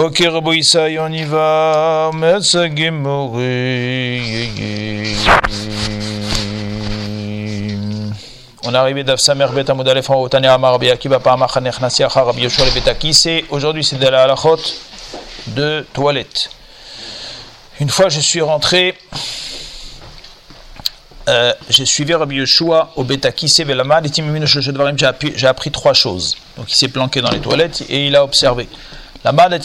[0.00, 0.62] Ok, Rabbi
[1.00, 2.10] on y va.
[2.12, 2.22] On
[8.72, 9.78] est arrivé d'Afsamer Bet en
[10.20, 13.42] Otania Amar Rabbi Akiva Pa'amach Nechnasi Achar Rabbi Yoshua le Betakise.
[13.50, 14.60] Aujourd'hui, c'est de la halachot
[15.48, 16.50] de toilette.
[17.80, 18.94] Une fois, je suis rentré.
[21.28, 24.10] Euh, j'ai suivi Rabbi Yeshua au Betakise Velamad et
[25.34, 26.36] j'ai appris trois choses.
[26.56, 28.68] Donc il s'est planqué dans les toilettes et il a observé.
[29.30, 29.58] La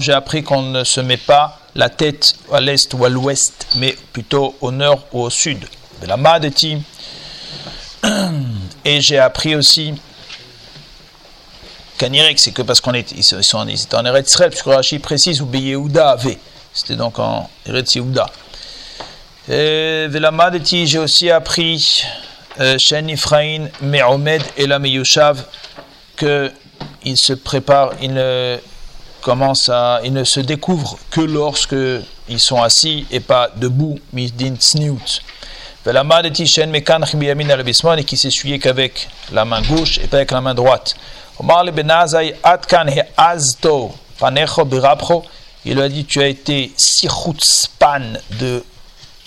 [0.00, 3.96] j'ai appris qu'on ne se met pas la tête à l'est ou à l'ouest, mais
[4.12, 5.64] plutôt au nord ou au sud.
[8.84, 9.94] Et j'ai appris aussi
[11.96, 14.98] qu'Anirek, c'est que parce qu'on est, ils sont, ils étaient en Eretz Israël, puisque Rashi
[14.98, 16.38] précise où Yehuda avait.
[16.74, 18.26] C'était donc en Eretz Yehuda.
[19.48, 22.04] Velamadeti, j'ai aussi appris
[22.76, 25.44] Shen Ifraïn, Me'omed et la Meyushav,
[26.14, 26.52] que
[27.04, 28.58] il se prépare, il ne
[29.20, 31.76] commence à, il ne se découvre que lorsque
[32.28, 35.22] ils sont assis et pas debout, misdin tsniut.
[35.86, 40.96] Et qui s'essuyait qu'avec la main gauche et pas avec la main droite.
[45.64, 47.08] Il lui a dit Tu as été si
[47.40, 48.00] span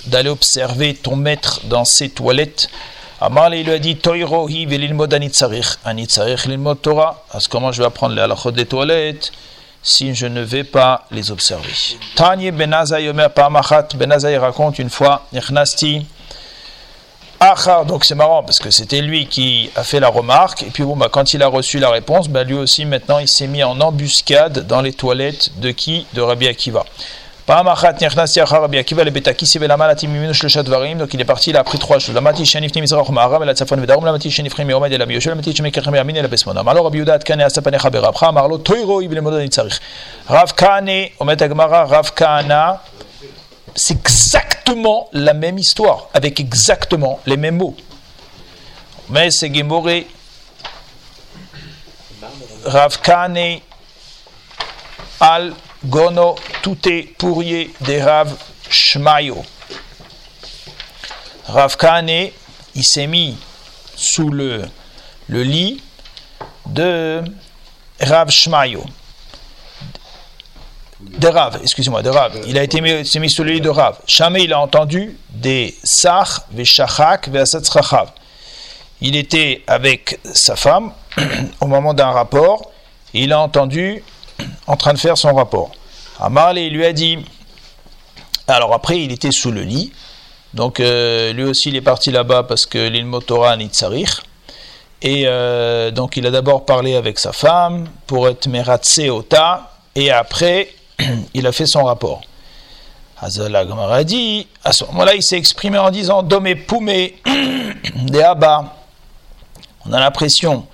[0.06, 2.70] d'aller observer ton maître dans ses toilettes.
[3.24, 5.78] Amar il lui a dit Toirohi velilmod anitzarich.
[5.86, 7.24] Anitzarich lilmod Torah.
[7.32, 9.32] Parce comment je vais apprendre les halachot des toilettes
[9.84, 11.70] si je ne vais pas les observer.
[12.16, 13.90] Tanye Benazai Omer Pamachat.
[13.94, 16.04] Benazai raconte une fois Nechnasti.
[17.40, 20.84] Achar, donc c'est marrant parce que c'était lui qui a fait la remarque, et puis
[20.84, 23.64] bon, bah, quand il a reçu la réponse, bah, lui aussi maintenant il s'est mis
[23.64, 26.06] en embuscade dans les toilettes de qui?
[26.14, 26.86] De Rabbi Akiva.
[27.52, 27.60] Donc
[31.14, 32.16] il est parti, il a appris trois choses.
[42.16, 42.82] Kana,
[43.76, 47.76] c'est exactement la même histoire, avec exactement les mêmes mots.
[49.10, 50.08] Mais c'est Gemoré,
[52.66, 53.60] Rav Kane,
[55.20, 55.52] al
[55.86, 58.36] Gono Touté Pourrier des Rav
[58.70, 59.44] Shmayo.
[61.46, 62.30] Rav Kane,
[62.76, 63.38] il s'est mis
[63.96, 64.64] sous le,
[65.28, 65.82] le lit
[66.68, 67.24] de
[68.00, 68.86] Rav Shmayo.
[71.00, 72.40] De Rav, excusez-moi, de Rav.
[72.46, 73.98] Il a été mis, s'est mis sous le lit de Rav.
[74.06, 78.12] Jamais il a entendu des Sach, Veshachak, Vesatzrachav.
[79.02, 80.94] Il était avec sa femme
[81.60, 82.72] au moment d'un rapport.
[83.14, 84.04] Il a entendu
[84.68, 85.72] en train de faire son rapport.
[86.20, 87.18] Amal lui a dit.
[88.48, 89.92] Alors après, il était sous le lit.
[90.54, 94.22] Donc euh, lui aussi, il est parti là-bas parce que l'île Motora Nitsarir.
[95.02, 99.72] Et euh, donc il a d'abord parlé avec sa femme pour être meratse ota.
[99.96, 100.70] Et après,
[101.34, 102.22] il a fait son rapport.
[103.22, 107.22] Hazala a dit, à ce moment-là, il s'est exprimé en disant Domé poumé
[107.96, 108.76] des abba.
[109.86, 110.66] On a l'impression,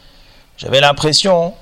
[0.58, 1.54] j'avais l'impression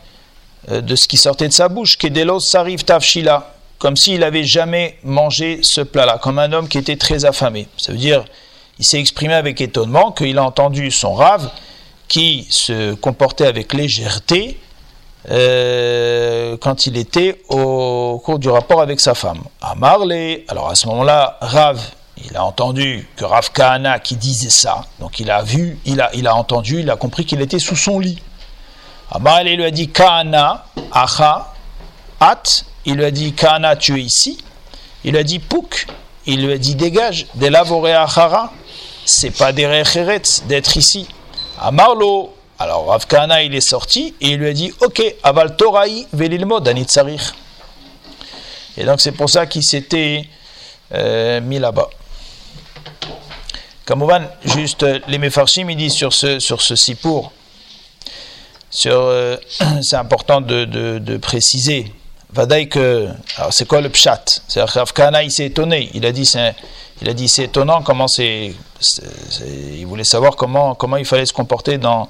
[0.70, 5.59] de ce qui sortait de sa bouche, Kedelos Sarif Tafshila, comme s'il n'avait jamais mangé
[5.62, 7.68] ce plat-là, comme un homme qui était très affamé.
[7.78, 8.26] Ça veut dire,
[8.80, 11.50] il s'est exprimé avec étonnement qu'il a entendu son rave
[12.08, 14.59] qui se comportait avec légèreté
[15.31, 19.44] euh, quand il était au cours du rapport avec sa femme.
[19.62, 21.82] À Marley, alors à ce moment-là, Rav,
[22.24, 26.09] il a entendu que Rav Kahana qui disait ça, donc il a vu, il a,
[26.14, 28.22] il a entendu, il a compris qu'il était sous son lit.
[29.20, 31.54] Marley lui a dit Kahana, Acha,
[32.20, 32.44] At,
[32.86, 34.38] il lui a dit Kana, tu es ici.
[35.04, 35.88] Il lui a dit Pouk.
[36.26, 37.28] Il lui a dit dégage.
[37.36, 38.52] De lavore achara.
[39.06, 39.68] C'est pas des
[40.48, 41.08] d'être ici.
[41.60, 42.36] Amarlo.
[42.58, 46.62] Alors Rav Kana, il est sorti et il lui a dit Ok, aval toraï velilmo
[46.62, 47.36] danitzarir.
[48.78, 50.28] Et donc c'est pour ça qu'il s'était
[50.94, 51.90] euh, mis là-bas.
[53.86, 56.76] Kamouvan, juste les Mefarshim, ils disent sur ce, sur ce
[58.86, 59.38] euh,
[59.81, 61.91] c'est important de, préciser
[62.34, 63.08] Vadaï que.
[63.52, 64.41] C'est quoi le pshat?
[64.47, 65.90] C'est-à-dire qu'Afkana, il s'est étonné.
[65.94, 66.53] Il a dit c'est,
[67.02, 68.53] il a dit, c'est étonnant comment c'est,
[69.78, 72.08] Il voulait savoir comment, comment il fallait se comporter dans,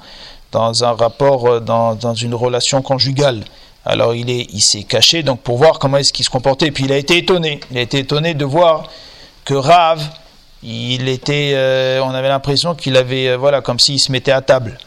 [0.52, 3.44] dans un rapport, euh, dans, dans une relation conjugale.
[3.84, 6.72] Alors, il, est, il s'est caché donc pour voir comment est-ce qu'il se comportait.
[6.72, 7.60] Puis, il a été étonné.
[7.72, 8.90] Il a été étonné de voir
[9.44, 10.04] que Rav,
[10.62, 11.54] il était.
[11.56, 13.36] Euh, on avait l'impression qu'il avait.
[13.36, 14.78] Voilà, comme s'il se mettait à table.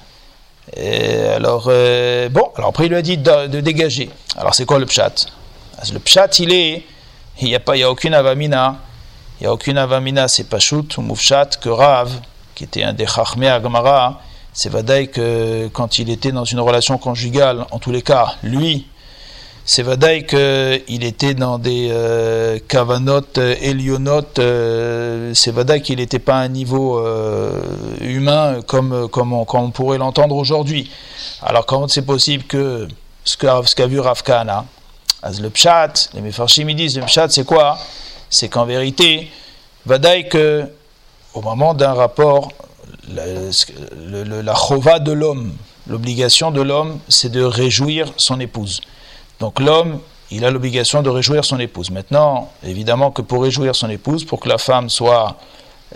[0.76, 4.10] Alors, euh, bon, alors après il lui a dit de, dégager.
[4.36, 5.26] Alors c'est quoi le pshat?
[5.92, 6.84] Le pshat, il est,
[7.40, 8.76] il n'y a, a aucune avamina,
[9.40, 12.10] il n'y a aucune avamina, c'est pas shoot ou moufshat que Rav,
[12.54, 14.20] qui était un des chachmé Agmara,
[14.52, 18.86] c'est vadaï que quand il était dans une relation conjugale, en tous les cas, lui,
[19.70, 22.58] c'est Vadaï qu'il était dans des euh,
[24.38, 27.60] euh, c'est Vadaï qu'il n'était pas à un niveau euh,
[28.00, 30.90] humain comme, comme, on, pourrait l'entendre aujourd'hui.
[31.42, 32.88] Alors comment c'est possible que
[33.24, 34.64] ce qu'a vu Rav Kahana,
[35.22, 37.76] le pshat, les Mefarshim disent, le pshat c'est quoi?
[38.30, 39.30] C'est qu'en vérité,
[39.84, 40.64] Vadaï que
[41.34, 42.48] au moment d'un rapport,
[43.14, 43.24] la,
[44.42, 45.52] la chova de l'homme,
[45.86, 48.80] l'obligation de l'homme, c'est de réjouir son épouse.
[49.40, 50.00] Donc l'homme,
[50.30, 51.90] il a l'obligation de réjouir son épouse.
[51.90, 55.36] Maintenant, évidemment que pour réjouir son épouse, pour que la femme soit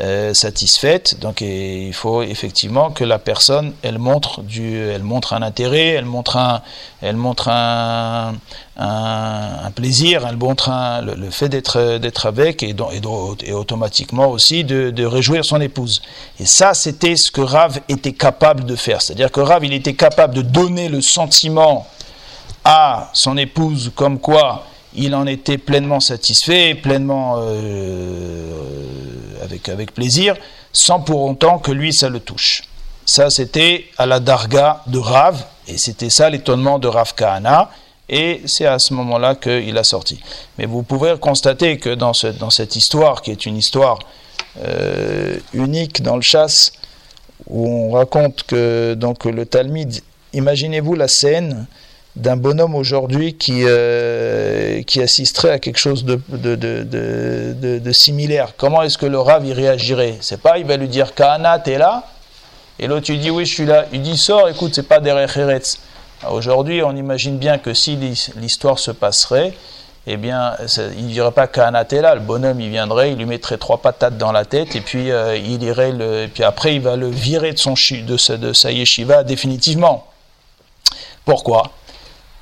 [0.01, 5.89] euh, satisfaite, donc il faut effectivement que la personne, elle montre elle montre un intérêt,
[5.89, 6.63] elle montre un,
[7.03, 8.35] elle montre un,
[8.79, 10.71] un, plaisir, elle montre
[11.03, 12.75] le, fait d'être d'être avec et,
[13.45, 16.01] et, automatiquement aussi de, de, réjouir son épouse.
[16.41, 19.03] Et ça, c'était ce que Rav était capable de faire.
[19.03, 21.87] C'est-à-dire que Rav, il était capable de donner le sentiment
[22.65, 24.65] à son épouse comme quoi
[24.95, 28.53] il en était pleinement satisfait, pleinement euh,
[29.43, 30.37] avec, avec plaisir,
[30.73, 32.65] sans pour autant que lui ça le touche.
[33.05, 37.71] Ça c'était à la darga de Rav, et c'était ça l'étonnement de Rav Kahana,
[38.09, 40.21] et c'est à ce moment-là qu'il a sorti.
[40.59, 44.01] Mais vous pouvez constater que dans, ce, dans cette histoire, qui est une histoire
[44.63, 46.73] euh, unique dans le chasse,
[47.47, 50.01] où on raconte que donc, le Talmud,
[50.33, 51.67] imaginez-vous la scène,
[52.15, 58.53] d'un bonhomme aujourd'hui qui, euh, qui assisterait à quelque chose de, de, de, de similaire.
[58.57, 60.19] Comment est-ce que le Rav y réagirait?
[60.21, 62.05] C'est pas, il va lui dire Kahana, t'es là?
[62.79, 63.87] Et l'autre, il dit Oui, je suis là.
[63.93, 65.79] Il dit Sors, écoute, c'est pas des Eretz.
[66.31, 67.97] Aujourd'hui, on imagine bien que si
[68.37, 69.55] l'histoire se passerait,
[70.07, 70.55] eh bien,
[70.97, 72.15] il ne dirait pas Kahana, t'es là.
[72.15, 75.37] Le bonhomme, il viendrait, il lui mettrait trois patates dans la tête, et puis euh,
[75.37, 78.71] il irait le, et puis après, il va le virer de, son, de, de sa
[78.71, 80.07] yeshiva définitivement.
[81.25, 81.71] Pourquoi?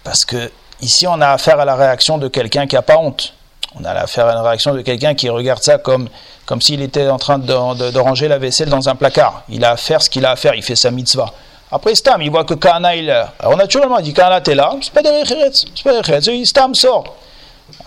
[0.05, 0.51] Parce que
[0.81, 3.35] ici, on a affaire à la réaction de quelqu'un qui n'a pas honte.
[3.79, 6.09] On a affaire à la réaction de quelqu'un qui regarde ça comme,
[6.45, 9.45] comme s'il était en train de, ranger la vaisselle dans un placard.
[9.49, 11.33] Il a à faire ce qu'il a à faire, il fait sa mitzvah.
[11.71, 13.33] Après Stam, il voit que Kana est là.
[13.39, 17.17] Alors naturellement, il dit Kana, t'es là, c'est pas des c'est pas des Stam sort.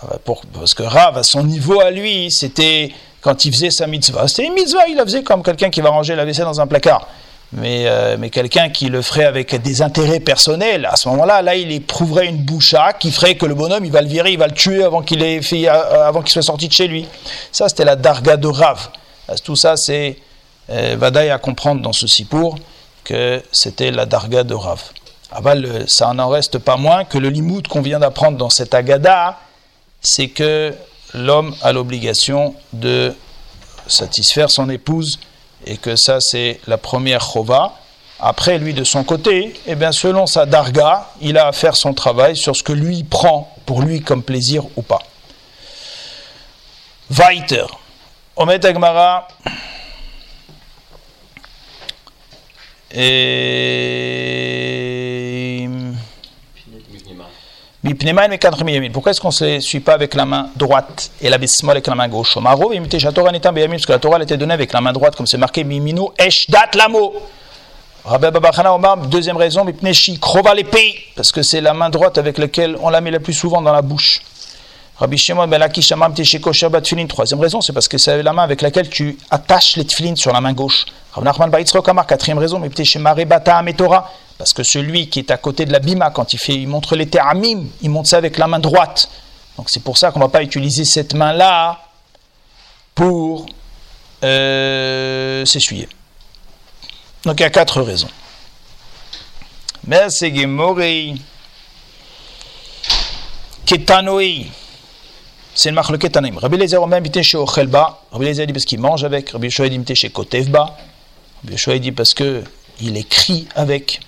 [0.02, 3.86] Ah bah, parce que Rav, à son niveau à lui, c'était quand il faisait sa
[3.86, 4.26] mitzvah.
[4.26, 6.66] C'était une mitzvah, il la faisait comme quelqu'un qui va ranger la vaisselle dans un
[6.66, 7.06] placard
[7.54, 11.54] mais, euh, mais quelqu'un qui le ferait avec des intérêts personnels, à ce moment-là, là,
[11.54, 14.48] il éprouverait une boucha qui ferait que le bonhomme, il va le virer, il va
[14.48, 15.40] le tuer avant qu'il euh,
[16.26, 17.06] soit sorti de chez lui.
[17.52, 18.88] Ça, c'était la darga de Rav.
[19.44, 20.18] Tout ça, c'est
[20.70, 22.58] euh, Vadaï à comprendre dans ce sipour
[23.04, 24.82] que c'était la darga de Rav.
[25.30, 29.38] Aval, ça n'en reste pas moins que le limoud qu'on vient d'apprendre dans cette agada,
[30.00, 30.74] c'est que
[31.12, 33.14] l'homme a l'obligation de
[33.86, 35.18] satisfaire son épouse
[35.66, 37.74] et que ça c'est la première chova.
[38.20, 41.92] Après, lui de son côté, eh bien, selon sa darga, il a à faire son
[41.92, 45.02] travail sur ce que lui prend pour lui comme plaisir ou pas.
[47.10, 47.66] Weiter.
[48.36, 49.26] Omet Agmara.
[52.92, 54.93] Et
[58.92, 61.86] pourquoi est-ce qu'on ne se suit pas avec la main droite et la bismol avec
[61.86, 62.34] la main gauche?
[62.34, 66.70] Parce que la Torah était donnée avec la main droite, comme c'est marqué Miminu Eshdat
[66.76, 67.12] Lamo.
[68.06, 72.38] Rabbi Babachana Omar, deuxième raison, Mipneshi Krova l'épée, parce que c'est la main droite avec
[72.38, 74.20] laquelle on la met le plus souvent dans la bouche.
[74.96, 77.06] Rabbi Shimon ben Laki Shamam Tfilin.
[77.06, 80.32] Troisième raison, c'est parce que c'est la main avec laquelle tu attaches les tfilin sur
[80.32, 80.86] la main gauche.
[81.12, 84.10] Rabbi Nachman Baitzrok Amar, quatrième raison, Mipteshemare Bata Ametora.
[84.38, 86.96] Parce que celui qui est à côté de la bima, quand il, fait, il montre
[86.96, 89.08] les teramim, il montre ça avec la main droite.
[89.56, 91.80] Donc c'est pour ça qu'on ne va pas utiliser cette main-là
[92.94, 93.46] pour
[94.24, 95.88] euh, s'essuyer.
[97.24, 98.10] Donc il y a quatre raisons.
[99.86, 101.14] Merci Gemorei.
[103.66, 104.46] Ketanoi.
[105.54, 106.38] C'est le marque Ketanim.
[106.38, 108.00] Rabbi Lezer Omer bité chez Ochelba.
[108.10, 109.30] Rabbi Lezer dit parce qu'il mange avec.
[109.30, 110.76] Rabbi Shoah dit chez Kotevba.
[111.46, 114.00] Rabbi dit parce qu'il écrit avec.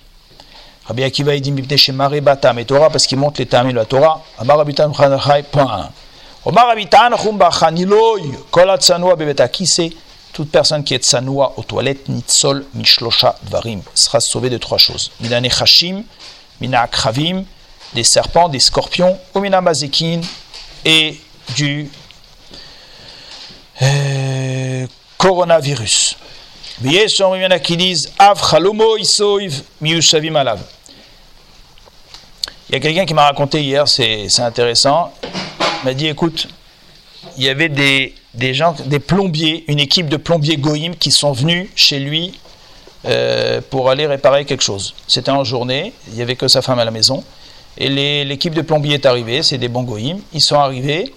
[0.87, 3.85] Rabbi Akiva dit bité chez Maribata mais Torah parce qu'il montre les tamim de la
[3.85, 4.23] Torah.
[4.39, 5.91] Amar Rabitan Chanachai, point
[6.45, 6.49] 1.
[6.49, 8.23] Omar Rabitan Chumba Chaniloy.
[8.51, 8.79] Kolat.
[9.53, 9.67] Qui
[10.37, 15.11] toute personne qui est Sanoa aux toilettes, Nitzol Mishlosha Dvarim, sera sauvée de trois choses.
[15.21, 16.03] Minane Chashim,
[16.61, 17.45] Mina Akravim,
[17.95, 20.21] des serpents, des scorpions, ou Mina Mazekin,
[20.85, 21.19] et
[21.57, 21.91] du
[23.81, 26.19] euh, coronavirus.
[32.69, 35.13] Il y a quelqu'un qui m'a raconté hier, c'est intéressant.
[35.85, 36.49] M'a dit écoute,
[37.37, 41.31] il y avait des, des, gens, des plombiers, une équipe de plombiers Goïm qui sont
[41.31, 42.41] venus chez lui
[43.05, 44.95] euh, pour aller réparer quelque chose.
[45.07, 47.23] C'était en journée, il n'y avait que sa femme à la maison.
[47.79, 51.15] et l'équipe de plombiers est arrivée, c'est des bongoïm, ils sont arrivés,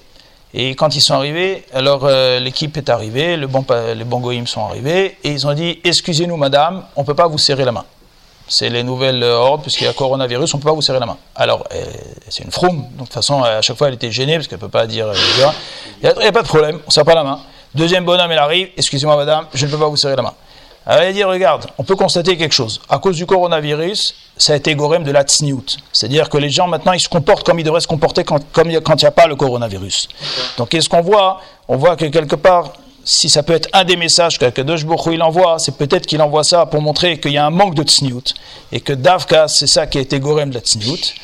[0.53, 3.65] et quand ils sont arrivés, alors euh, l'équipe est arrivée, le bon,
[3.95, 7.39] les bongoïm sont arrivés, et ils ont dit Excusez-nous, madame, on ne peut pas vous
[7.39, 7.85] serrer la main.
[8.49, 11.05] C'est les nouvelles ordres, puisqu'il y a coronavirus, on ne peut pas vous serrer la
[11.05, 11.17] main.
[11.35, 11.85] Alors, euh,
[12.29, 14.57] c'est une froum, donc de toute façon, à chaque fois, elle était gênée, parce qu'elle
[14.57, 15.07] ne peut pas dire.
[15.07, 15.13] Euh,
[16.01, 17.39] il n'y a, pas de problème, on ne serre pas la main.
[17.75, 20.33] Deuxième bonhomme, elle arrive Excusez-moi, madame, je ne peux pas vous serrer la main.
[20.87, 22.81] Alors, elle dit Regarde, on peut constater quelque chose.
[22.89, 25.77] À cause du coronavirus, ça a été gorem de la tsniout.
[25.93, 28.71] C'est-à-dire que les gens maintenant ils se comportent comme ils devraient se comporter quand, comme,
[28.81, 30.07] quand il n'y a pas le coronavirus.
[30.57, 31.41] Donc qu'est-ce qu'on voit?
[31.67, 32.73] On voit que quelque part,
[33.11, 36.43] si ça peut être un des messages que Kadosh il envoie, c'est peut-être qu'il envoie
[36.43, 38.35] ça pour montrer qu'il y a un manque de tsniout.
[38.71, 41.15] Et que Davka, c'est ça qui a été gorem de la tsniout.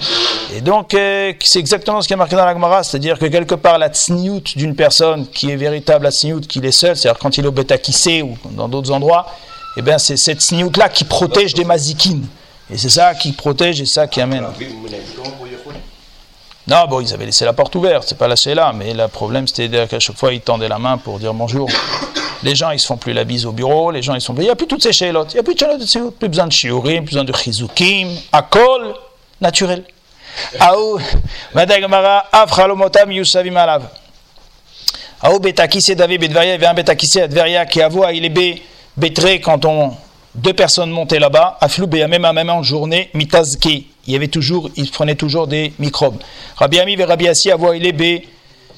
[0.56, 3.54] Et donc euh, c'est exactement ce qui est marqué dans la Gemara, c'est-à-dire que quelque
[3.54, 7.38] part la tsniout d'une personne qui est véritable la tsniout, qu'il est seul, c'est-à-dire quand
[7.38, 9.28] il est au Betakissé ou dans d'autres endroits,
[9.78, 12.26] eh bien c'est cette tsniout-là qui protège des mazikines.
[12.74, 14.46] Et c'est ça qui protège et ça qui amène.
[16.68, 19.48] Non, bon, ils avaient laissé la porte ouverte, c'est pas lâché là, mais le problème
[19.48, 21.70] c'était qu'à chaque fois ils tendaient la main pour dire bonjour.
[22.44, 24.42] Les gens ils se font plus la bise au bureau, les gens ils sont Il
[24.42, 26.52] n'y a plus toutes ces chélotes, il n'y a plus de chélotes, plus besoin de
[26.52, 28.94] shiurim, plus besoin de chizukim, akol,
[29.42, 29.84] naturel.
[30.60, 31.00] Aou,
[31.56, 33.84] Madagamara, afralomotam yusavim alav.
[35.22, 38.62] Aou betakise David Bedvaria, il y avait un betakise Adveria qui avoua, il est bé,
[38.98, 39.96] bétré quand on
[40.36, 43.88] deux personnes montaient là-bas, Aflou même à même en journée, mitazki.
[44.08, 46.22] Il y avait toujours, ils prenaient toujours des microbes.
[46.58, 48.24] Rabbi Ami et Rabbi Assi avoir il est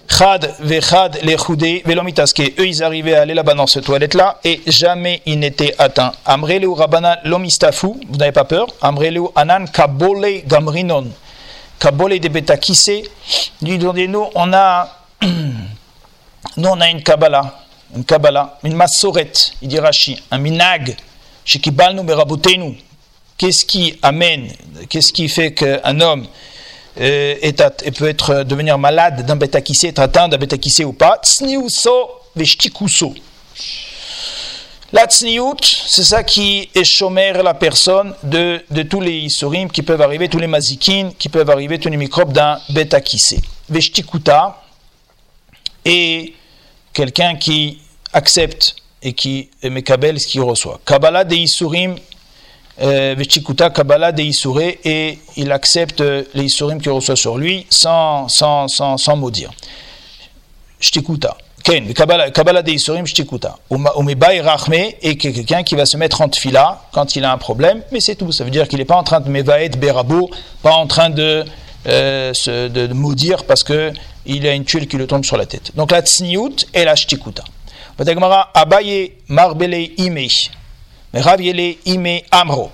[0.10, 2.54] Chad vechad les choudé velomitazke.
[2.60, 6.14] Eux, ils arrivaient à aller là-bas dans cette toilette-là et jamais ils n'étaient atteints.
[6.26, 8.68] Amreleu rabana lomistafu, vous n'avez pas peur.
[8.82, 11.08] Amreleu anan kabole gamrinon.
[11.78, 13.04] Kabole de betakise.
[13.62, 14.90] Nous, on a,
[15.22, 17.60] nous, on a une kabbalah.
[17.96, 20.98] Une kabbalah, une massorette, il dit Rashi, un minag,
[23.38, 24.52] Qu'est-ce qui amène,
[24.90, 26.26] qu'est-ce qui fait qu'un homme
[27.00, 27.36] euh,
[27.96, 31.20] peut être devenir malade d'un bétakissé, être atteint d'un bétakissé ou pas?
[31.24, 33.14] Tsniuso veshtikuso.
[34.94, 40.02] La tsniout, c'est ça qui est chômère la personne de, tous les isurim qui peuvent
[40.02, 43.42] arriver, tous les mazikines qui peuvent arriver, tous les microbes d'un bétakissé.
[43.70, 44.64] Veshtikuta
[45.84, 46.34] est
[46.94, 47.82] quelqu'un qui
[48.14, 50.80] accepte et qui mekabel ce qu'il reçoit.
[50.86, 51.96] Kabbalah de Isurim,
[52.82, 58.28] euh, Vechikuta Kabbalah de Isuré, et il accepte les Isurim qu'il reçoit sur lui sans,
[58.28, 59.52] sans, sans, sans maudire.
[60.80, 61.38] Shtikuta.
[61.64, 63.58] Ken, Kabbalah de Isurim, Shtikuta.
[63.72, 67.82] Umebay Rachme, et quelqu'un qui va se mettre en tfila quand il a un problème,
[67.92, 68.32] mais c'est tout.
[68.32, 70.30] Ça veut dire qu'il n'est pas en train de mevaet berabo,
[70.62, 71.46] pas en train de,
[71.88, 75.72] euh, se, de, maudire parce qu'il a une tuile qui le tombe sur la tête.
[75.76, 77.44] Donc la tsniout et la shtikuta.
[78.54, 80.28] Abaye Marbele Ime.
[81.14, 82.72] Raviele Ime Amro.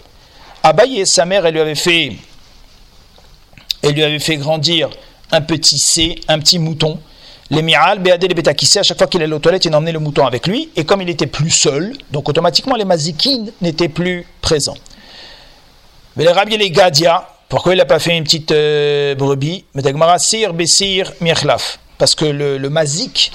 [0.63, 2.13] Abaye, sa mère, elle lui avait fait,
[3.81, 4.89] elle lui avait fait grandir
[5.31, 6.99] un petit C, un petit mouton.
[7.49, 9.99] Les miral, Béadé, les bétakissés, à chaque fois qu'il allait aux toilettes, il emmenait le
[9.99, 10.69] mouton avec lui.
[10.75, 14.77] Et comme il était plus seul, donc automatiquement les mazikines n'étaient plus présents.
[16.15, 19.65] Mais les les Gadia, pourquoi il n'a pas fait une petite euh, brebis?
[21.97, 23.31] Parce que le, le mazik,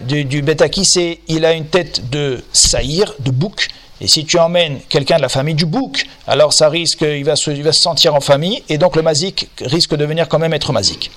[0.00, 0.44] du, du
[0.84, 3.68] c'est il a une tête de saïr, de bouc.
[4.00, 7.34] Et si tu emmènes quelqu'un de la famille du bouc, alors ça risque, il va,
[7.34, 10.38] se, il va se sentir en famille, et donc le mazik risque de venir quand
[10.38, 11.10] même être mazik.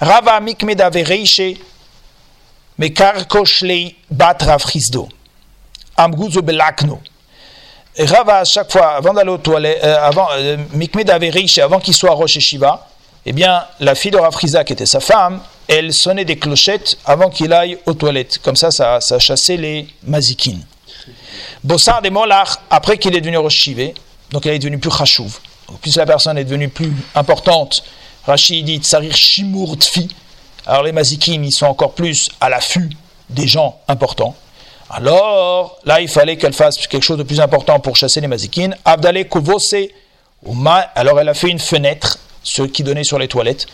[0.00, 1.56] Rava mikmeda vereiche,
[2.76, 5.08] mekarkoshlei bat rafrisdo,
[5.96, 7.00] amguzo belakno.
[7.98, 10.56] Rava, à chaque fois, avant d'aller aux toilettes, euh, avant, euh,
[11.62, 12.88] avant qu'il soit à Rosh Shiva,
[13.28, 17.28] eh bien, la fille de Rafriza, qui était sa femme, elle sonnait des clochettes avant
[17.28, 18.38] qu'il aille aux toilettes.
[18.38, 20.64] Comme ça, ça, ça chassait les mazikines.
[21.62, 23.92] Bossard des Molach, après qu'il est devenu Roshivé,
[24.30, 25.40] donc elle est devenue plus chachouv.
[25.82, 27.84] Plus la personne est devenue plus importante,
[28.24, 30.08] Rachid dit Tsarir Shimur Tfi.
[30.64, 32.88] Alors les mazikines, ils sont encore plus à l'affût
[33.28, 34.34] des gens importants.
[34.88, 38.74] Alors, là, il fallait qu'elle fasse quelque chose de plus important pour chasser les mazikines.
[38.86, 39.74] Abdale Kovose,
[40.94, 43.66] alors elle a fait une fenêtre ce qui donnait sur les toilettes.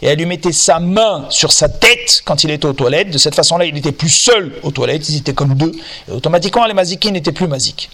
[0.00, 3.10] Et elle lui mettait sa main sur sa tête quand il était aux toilettes.
[3.10, 5.72] De cette façon-là, il était plus seul aux toilettes, ils étaient comme deux.
[6.08, 7.90] Et automatiquement, les mazikis n'étaient plus mazik.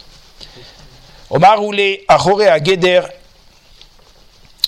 [1.30, 3.00] Omar roulé à à Geder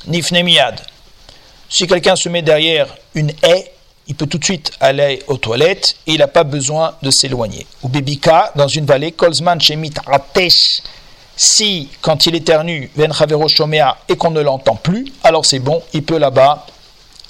[0.07, 0.81] Nifnemiad.
[1.69, 3.73] Si quelqu'un se met derrière une haie,
[4.09, 7.67] il peut tout de suite aller aux toilettes et il n'a pas besoin de s'éloigner.
[7.83, 10.81] Ou Bébika, dans une vallée, Kolzman Shemit Ratesh
[11.37, 13.13] si, quand il éternue, Ven
[14.09, 16.67] et qu'on ne l'entend plus, alors c'est bon, il peut là-bas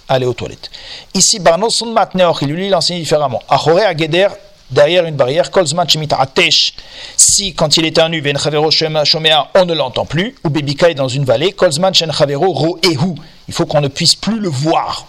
[0.08, 0.70] aller aux toilettes.
[1.14, 3.42] Ici, Matneor, il lui l'enseigne différemment.
[3.48, 4.28] Achore Ageder
[4.70, 5.50] derrière une barrière.
[5.50, 5.86] Kolzman
[6.18, 6.74] Atesh,
[7.16, 11.24] si quand il nu, Ven Shomea, on ne l'entend plus, ou Bebika est dans une
[11.24, 13.14] vallée, Kolzman Chavero Ro Ehu,
[13.48, 15.06] il faut qu'on ne puisse plus le voir.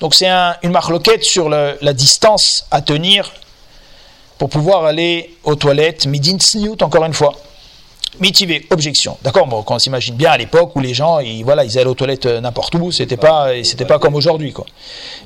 [0.00, 3.30] Donc c'est un, une marloquette sur la distance à tenir
[4.38, 7.34] pour pouvoir aller aux toilettes, midin tsniout encore une fois.
[8.18, 9.16] Mitivé, objection.
[9.22, 11.94] D'accord, bon, on s'imagine bien à l'époque où les gens, ils, voilà, ils allaient aux
[11.94, 14.66] toilettes euh, n'importe où, c'était pas, c'était pas comme aujourd'hui, quoi.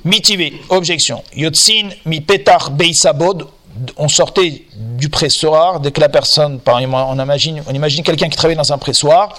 [0.04, 1.24] Mitivé, objection.
[1.34, 3.46] Yotzin mi petar beisabod,
[3.96, 8.28] on sortait du pressoir dès que la personne, par exemple, on imagine, on imagine quelqu'un
[8.28, 9.34] qui travaille dans un pressoir.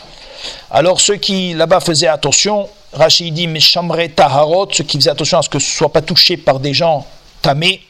[0.69, 5.37] Alors ceux qui là-bas faisaient attention, Rachid dit mais chambre taharot, ceux qui faisaient attention
[5.37, 7.05] à ce que ce soit pas touché par des gens
[7.41, 7.81] tamés.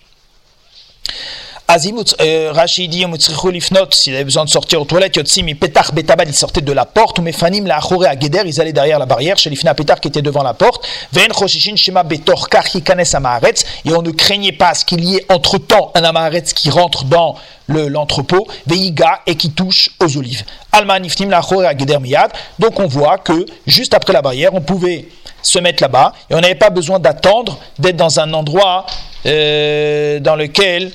[1.68, 3.04] Azimut, euh, Rashi dit,
[3.92, 7.18] s'il avait besoin de sortir aux toilettes, Yotzim, Petach Betabad, il sortait de la porte,
[7.18, 10.44] ou Mefanim, la Achore à ils allaient derrière la barrière, chez Petar qui était devant
[10.44, 15.04] la porte, Ven Choshishin, Shema Betor, Karhikanes Amaharetz, et on ne craignait pas ce qu'il
[15.04, 17.36] y ait entre temps un Amaharetz qui rentre dans
[17.68, 20.44] l'entrepôt, Veiga, et qui touche aux olives.
[20.72, 24.62] Alman Ifnim, la Achore à Miyad, donc on voit que juste après la barrière, on
[24.62, 25.08] pouvait
[25.42, 28.86] se mettre là-bas, et on n'avait pas besoin d'attendre d'être dans un endroit
[29.26, 30.92] euh, dans lequel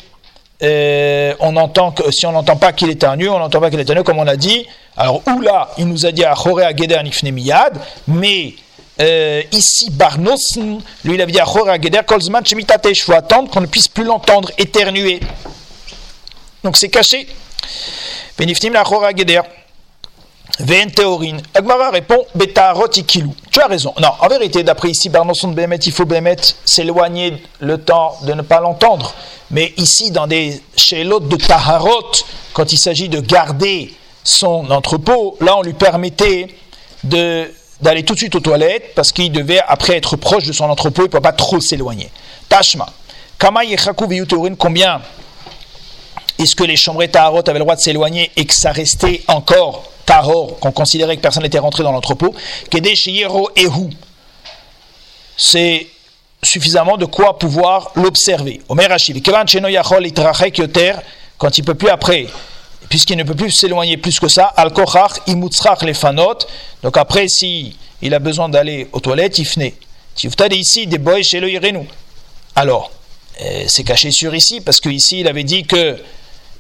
[0.63, 3.81] euh, on entend que si on n'entend pas qu'il est nu, on n'entend pas qu'il
[3.81, 4.67] est nu, comme on a dit.
[4.97, 8.55] Alors, ou là, il nous a dit à Choré à Geder Nifnemiyad, mais
[9.01, 10.59] euh, ici, Barnos,
[11.05, 13.89] lui, il avait dit à Choré à Geder, Kolzman il faut attendre qu'on ne puisse
[13.89, 15.21] plus l'entendre éternuer.
[16.63, 17.27] Donc, c'est caché.
[18.37, 19.41] Benifnim la Choré à Geder.
[21.55, 22.25] Agmara répond.
[23.51, 23.95] Tu as raison.
[24.01, 28.33] Non, en vérité, d'après ici, Barnoson de Bémet, il faut Bémet s'éloigner le temps de
[28.33, 29.15] ne pas l'entendre.
[29.51, 32.13] Mais ici, dans des chez l'autre de Taharot,
[32.53, 36.49] quand il s'agit de garder son entrepôt, là, on lui permettait
[37.05, 40.65] de d'aller tout de suite aux toilettes parce qu'il devait après être proche de son
[40.65, 42.11] entrepôt, il ne pas trop s'éloigner.
[42.49, 42.87] Tashma.
[43.39, 43.63] Kama
[44.59, 45.01] combien
[46.39, 49.85] est-ce que les chambres Taharot avaient le droit de s'éloigner et que ça restait encore
[50.11, 52.35] Tahor, qu'on considérait que personne n'était rentré dans l'entrepôt
[52.69, 52.89] Kede
[53.57, 53.91] Ehu.
[55.37, 55.87] C'est
[56.43, 58.61] suffisamment de quoi pouvoir l'observer.
[58.69, 58.89] Omer
[61.39, 62.27] quand il peut plus après,
[62.89, 64.73] puisqu'il ne peut plus s'éloigner plus que ça, al
[65.83, 66.39] les fanot.
[66.83, 69.75] Donc après, si il a besoin d'aller aux toilettes, il fnait.
[70.51, 71.49] ici des boys chez le
[72.57, 72.91] Alors,
[73.43, 75.97] euh, c'est caché sur ici, parce qu'ici, il avait dit que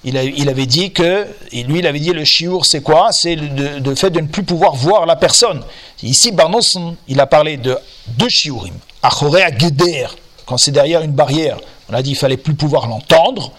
[0.04, 3.12] il, avait dit que, lui il avait dit le chiour c'est quoi?
[3.12, 5.62] C'est le, fait de ne plus pouvoir voir la personne.
[6.02, 7.76] Ici Barnos, il a parlé de
[8.08, 8.74] deux chiourim.
[9.02, 10.06] Achoré à Geder,
[10.46, 11.58] quand c'est derrière une barrière,
[11.90, 13.52] on a dit il fallait plus pouvoir l'entendre.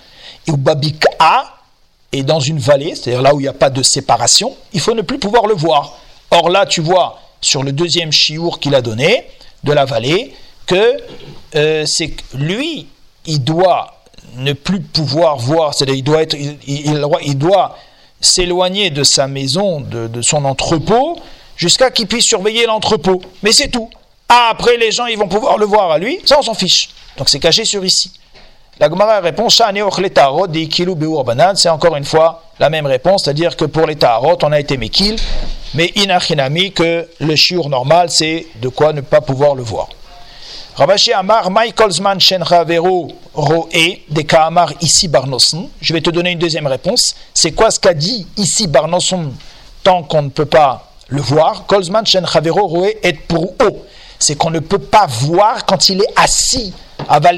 [0.48, 1.10] Et au Babika,
[2.12, 4.94] et dans une vallée, c'est-à-dire là où il n'y a pas de séparation, il faut
[4.94, 5.98] ne plus pouvoir le voir.
[6.32, 9.28] Or là, tu vois, sur le deuxième chiour qu'il a donné,
[9.64, 10.34] de la vallée,
[10.66, 10.98] que
[11.56, 12.88] euh, c'est lui,
[13.26, 14.01] il doit
[14.38, 17.78] ne plus pouvoir voir, c'est-à-dire il doit, être, il, doit
[18.20, 21.20] s'éloigner de sa maison, de, son entrepôt,
[21.58, 23.22] jusqu'à qu'il puisse surveiller l'entrepôt.
[23.44, 23.90] Mais c'est tout.
[24.30, 26.90] Ah, après, les gens, ils vont pouvoir le voir à lui, ça, on s'en fiche.
[27.18, 28.12] Donc c'est caché sur ici.
[28.80, 29.64] La Gemara répond c'est
[31.70, 35.18] encore une fois la même réponse, c'est-à-dire que pour les tarot, on a été mekil,
[35.74, 39.90] mais inachinami, que le shiur normal, c'est de quoi ne pas pouvoir le voir.
[40.82, 43.70] Ravashi Amar, Michael Zman Shenravero Roe,
[44.10, 45.70] de Kaamar ici Barnoson.
[45.80, 47.14] Je vais te donner une deuxième réponse.
[47.36, 49.32] C'est quoi ce qu'a dit ici Barnoson
[49.84, 51.68] tant qu'on ne peut pas le voir?
[51.68, 53.86] Kolzman Shenravero Roe est pour haut.
[54.18, 56.74] C'est qu'on ne peut pas voir quand il est assis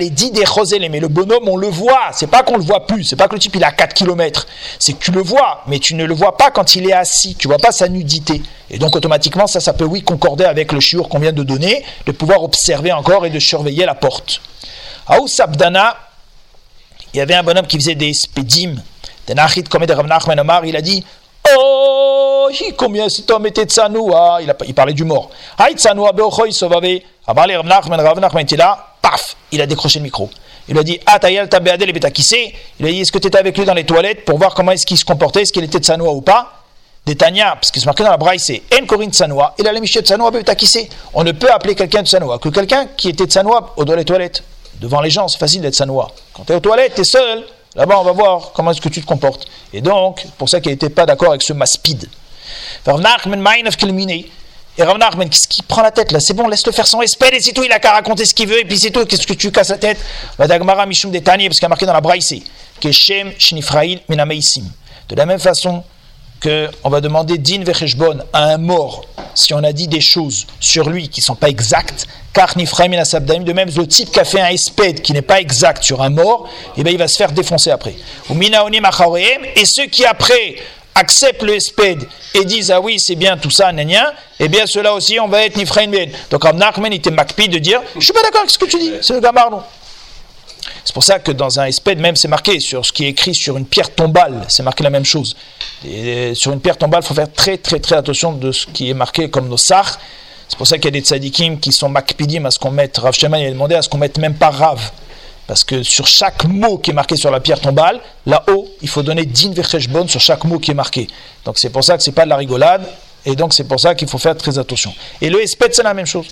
[0.10, 2.10] dit des Roselé, mais le bonhomme, on le voit.
[2.12, 3.04] C'est pas qu'on le voit plus.
[3.04, 4.48] C'est pas que le type, il a 4 km.
[4.80, 7.36] C'est que tu le vois, mais tu ne le vois pas quand il est assis.
[7.36, 8.42] Tu vois pas sa nudité.
[8.70, 11.84] Et donc, automatiquement, ça, ça peut, oui, concorder avec le shiur qu'on vient de donner,
[12.06, 14.42] de pouvoir observer encore et de surveiller la porte.
[15.08, 15.98] À Sabdana,
[17.14, 18.76] il y avait un bonhomme qui faisait des spédim.
[19.28, 21.04] Il a dit
[21.58, 25.30] Oh, combien cet homme était tsanoua Il, parlait du mort.
[25.58, 25.76] Aïe
[26.16, 27.00] beochoy sovave.
[27.26, 28.20] Abalé Nachman, Rav
[29.04, 30.32] paf, il a décroché le micro.
[30.68, 32.56] Il a dit Ah, Tayal Tabéadel et Betakissé.
[32.80, 34.72] Il a dit Est-ce que tu étais avec lui dans les toilettes pour voir comment
[34.72, 36.60] est-ce qu'il se comportait, est-ce qu'il était de Sanoa ou pas?
[37.06, 39.54] Des Tanya, parce que c'est marqué dans la braille, c'est En Corinne de Sanoa.
[39.60, 40.90] Il a de Sanoa Betakissé.
[41.14, 44.06] On ne peut appeler quelqu'un de Sanoa que quelqu'un qui était de Sanoa dans les
[44.06, 44.42] toilettes.
[44.80, 46.10] Devant les gens, c'est facile d'être Sanoa.
[46.34, 47.44] Quand tu es aux toilettes, tu es seul.
[47.76, 49.48] Là-bas, on va voir comment est-ce que tu te comportes.
[49.74, 52.08] Et donc, pour ça qu'il n'était pas d'accord avec ce maspide.
[54.78, 56.20] Et Rav Nachman, qu'est-ce qui prend la tête là?
[56.20, 58.48] C'est bon, laisse-le faire son respect et c'est tout, il a qu'à raconter ce qu'il
[58.48, 60.00] veut et puis c'est tout, qu'est-ce que tu casses la tête?
[60.40, 62.42] Dagmara Mishum Detani, parce qu'il a marqué dans la Braïse,
[62.82, 64.64] que Shem Shnifraïl Minameisim.
[65.10, 65.84] De la même façon
[66.42, 69.06] qu'on va demander din vecheshbon à un mort
[69.36, 73.54] si on a dit des choses sur lui qui ne sont pas exactes, car de
[73.54, 76.50] même le type qui a fait un espède qui n'est pas exact sur un mort,
[76.78, 77.96] eh bien, il va se faire défoncer après.
[78.30, 80.56] Et ceux qui après
[80.96, 83.86] acceptent le espède et disent ah oui c'est bien tout ça, et
[84.40, 86.10] eh bien cela aussi on va être nifraim ben.
[86.30, 88.78] Donc Rav Nachman était makpi de dire je suis pas d'accord avec ce que tu
[88.78, 89.62] dis, c'est le gamardon.
[90.86, 93.36] C'est pour ça que dans un espède même c'est marqué sur ce qui est écrit
[93.36, 95.36] sur une pierre tombale, c'est marqué la même chose.
[95.86, 98.90] Et sur une pierre tombale, il faut faire très très très attention de ce qui
[98.90, 100.00] est marqué comme nos sars.
[100.48, 102.98] C'est pour ça qu'il y a des tzadikim qui sont makpidim à ce qu'on mette,
[102.98, 104.92] Rav Sheman il a demandé à ce qu'on mette même pas Rav.
[105.48, 109.04] Parce que sur chaque mot qui est marqué sur la pierre tombale, là-haut, il faut
[109.04, 111.08] donner din vecheshbon sur chaque mot qui est marqué.
[111.44, 112.88] Donc c'est pour ça que c'est pas de la rigolade,
[113.26, 114.94] et donc c'est pour ça qu'il faut faire très attention.
[115.22, 116.28] Et le espède, c'est la même chose.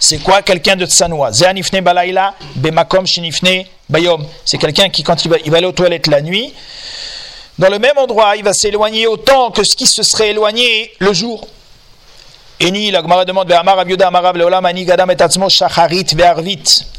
[0.00, 1.30] C'est quoi quelqu'un de tsanoua
[4.44, 6.52] C'est quelqu'un qui, quand il va aller aux toilettes la nuit,
[7.58, 11.12] dans le même endroit, il va s'éloigner autant que ce qui se serait éloigné le
[11.14, 11.48] jour.
[12.58, 13.52] Eni, la Gemara demande,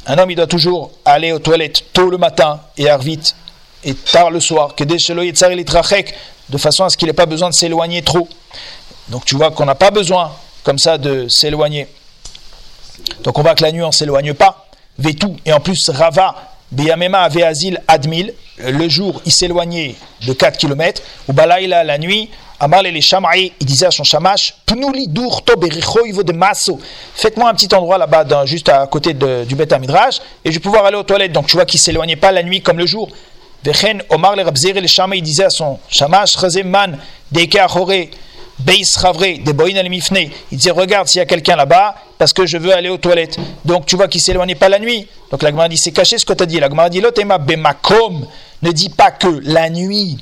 [0.05, 3.33] Un homme, il doit toujours aller aux toilettes tôt le matin et arvit
[3.83, 8.27] et tard le soir, de façon à ce qu'il n'ait pas besoin de s'éloigner trop.
[9.09, 10.31] Donc tu vois qu'on n'a pas besoin
[10.63, 11.87] comme ça de s'éloigner.
[13.23, 14.67] Donc on voit que la nuit on ne s'éloigne pas.
[14.99, 16.35] Vetou, et en plus Rava,
[16.71, 17.43] Beyamema avait
[17.87, 23.01] Admil, le jour il s'éloignait de 4 km, ou Balaïla la nuit, Amal et les
[23.01, 26.79] Shamaï, il disait à son Shamash, Pnouli dur de masso.
[27.13, 30.85] Faites-moi un petit endroit là-bas, juste à côté du Beth Midrash, et je vais pouvoir
[30.85, 31.31] aller aux toilettes.
[31.31, 33.09] Donc tu vois qu'il ne s'éloignait pas la nuit comme le jour.
[33.63, 34.75] Vechen Omar le Rabzir
[35.21, 36.35] disait à son Shamash,
[37.31, 37.91] Deke Achore,
[38.59, 38.95] Beis
[39.53, 40.29] Boïn al Mifne.
[40.51, 43.37] Il disait Regarde s'il y a quelqu'un là-bas, parce que je veux aller aux toilettes.
[43.65, 45.07] Donc tu vois qu'il s'éloignait pas la nuit.
[45.29, 46.59] Donc la Gemara dit C'est caché ce que tu as dit.
[46.59, 48.25] La Gemara dit Lotema Bemakom.
[48.63, 50.17] Ne dit pas que la nuit,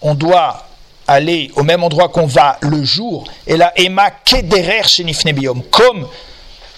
[0.00, 0.64] on doit
[1.06, 3.24] aller au même endroit qu'on va le jour.
[3.46, 5.62] Et là, Emma Kederer chez Nifne Biyom.
[5.70, 6.06] Comme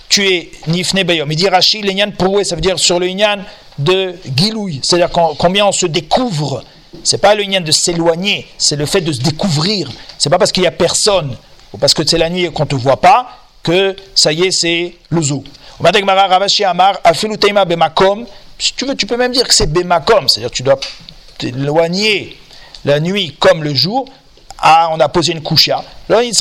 [0.09, 1.31] tu es Nifne Biyom.
[1.31, 3.39] Il dit Rachid, l'Inyan Proué, ça veut dire sur le Inyan
[3.79, 4.81] de Gilouï.
[4.83, 6.65] C'est-à-dire combien on se découvre
[7.03, 9.91] c'est pas le lien de s'éloigner, c'est le fait de se découvrir.
[10.19, 11.37] C'est pas parce qu'il y a personne
[11.73, 13.29] ou parce que c'est la nuit et qu'on te voit pas
[13.63, 15.45] que ça y est, c'est le zoo.
[18.59, 20.79] Si tu veux, tu peux même dire que c'est bemakom, c'est-à-dire tu dois
[21.39, 22.37] t'éloigner
[22.87, 24.07] la nuit comme le jour.
[24.59, 25.85] Ah, on a posé une coucha.
[26.09, 26.33] Le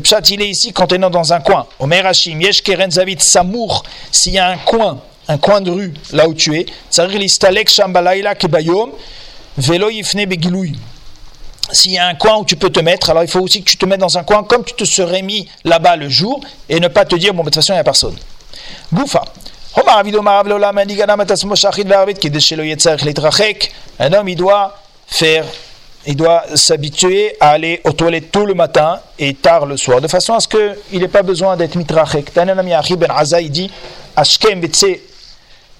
[0.00, 1.66] pshat, il est ici quand tu es dans un coin.
[1.78, 3.84] Omer Hashim, yesh keren zavit samour.
[4.12, 6.66] S'il y a un coin un coin de rue, là où tu es,
[11.72, 13.70] s'il y a un coin où tu peux te mettre, alors il faut aussi que
[13.70, 16.80] tu te mettes dans un coin comme tu te serais mis là-bas le jour et
[16.80, 18.16] ne pas te dire, bon, de toute façon, il n'y a personne.
[18.92, 19.22] Goufa.
[23.99, 24.77] Un homme, il doit
[25.07, 25.45] faire,
[26.05, 30.07] il doit s'habituer à aller aux toilettes tout le matin et tard le soir, de
[30.07, 32.31] façon à ce qu'il n'ait pas besoin d'être mitrachek.
[32.33, 33.69] Ben Aza, il dit,
[34.15, 34.61] Ashkem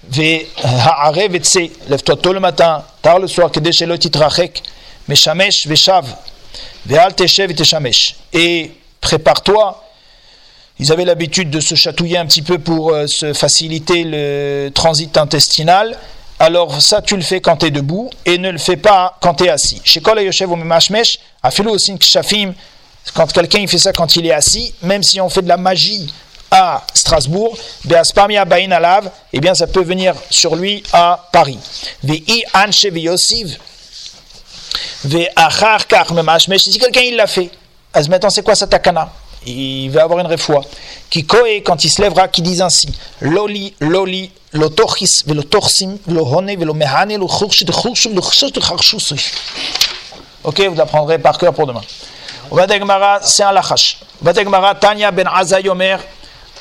[0.10, 4.60] והערב יצא, לב-toi tôt le matin, tard le soir, כדי שלא תתרחק,
[5.10, 6.04] משמש ושב,
[6.86, 8.16] ואל תשב ותשמש.
[8.34, 9.84] Et prépare-toi,
[10.81, 15.15] ils avaient l'habitude de se chatouiller un petit peu pour euh, se faciliter le transit
[15.19, 15.95] intestinal.
[16.39, 19.35] Alors ça, tu le fais quand tu es debout et ne le fais pas quand
[19.35, 19.83] tu es assis.
[19.85, 22.55] Chez Kol Yoshev Mashmesh, Afilu Osin Kshafim,
[23.15, 25.59] quand quelqu'un il fait ça quand il est assis, même si on fait de la
[25.59, 26.11] magie
[26.51, 31.59] à Strasbourg, Bain Alav, eh bien ça peut venir sur lui à Paris.
[32.03, 32.43] Si
[36.79, 37.51] quelqu'un il l'a fait,
[38.09, 39.13] maintenant c'est quoi sa takana?
[39.47, 40.63] Il va avoir une réfoua.
[41.09, 42.89] Qui koe, quand il se lèvera, qui dit ainsi
[43.21, 49.25] Loli, loli, lotochis, velotorsim, velohone, velomehane, lochurshit, churshim, lochurshit, charshusri.
[50.45, 51.83] Ok, vous l'apprendrez par cœur pour demain.
[52.51, 53.99] Gemara, c'est un lachash.
[54.25, 55.97] Gemara, Tanya ben Azayomer,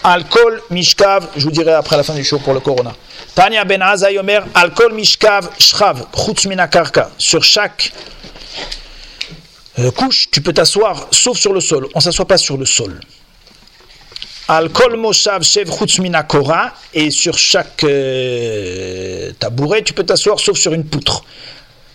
[0.03, 2.93] Alcool mishkav, je vous dirai après la fin du show pour le corona.
[3.35, 7.09] Tanya ben Azay Omer, alcool mishkav shrav, chutz karka.
[7.17, 7.91] Sur chaque
[9.95, 11.87] couche, tu peux t'asseoir sauf sur le sol.
[11.93, 12.99] On ne s'assoit pas sur le sol.
[14.47, 15.69] Alcool moshav shev
[16.27, 16.73] kora.
[16.93, 21.23] Et sur chaque euh, tabouret, tu peux t'asseoir sauf sur une poutre,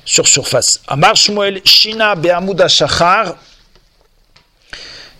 [0.04, 0.80] sur surface.
[0.86, 3.36] Amar Shmuel, shina be'amud shachar,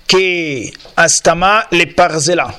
[0.07, 2.55] ke astama le parzela